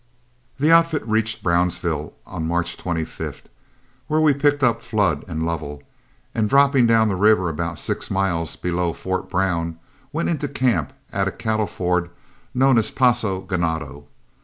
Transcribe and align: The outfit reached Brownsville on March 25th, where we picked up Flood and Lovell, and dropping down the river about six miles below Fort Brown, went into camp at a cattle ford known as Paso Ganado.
The 0.59 0.71
outfit 0.71 1.07
reached 1.07 1.43
Brownsville 1.43 2.13
on 2.25 2.47
March 2.47 2.75
25th, 2.75 3.43
where 4.07 4.19
we 4.19 4.33
picked 4.33 4.63
up 4.63 4.81
Flood 4.81 5.23
and 5.27 5.45
Lovell, 5.45 5.83
and 6.33 6.49
dropping 6.49 6.87
down 6.87 7.07
the 7.07 7.15
river 7.15 7.49
about 7.49 7.77
six 7.77 8.09
miles 8.09 8.55
below 8.55 8.93
Fort 8.93 9.29
Brown, 9.29 9.77
went 10.11 10.27
into 10.27 10.47
camp 10.47 10.91
at 11.13 11.27
a 11.27 11.31
cattle 11.31 11.67
ford 11.67 12.09
known 12.51 12.79
as 12.79 12.89
Paso 12.89 13.41
Ganado. 13.41 14.05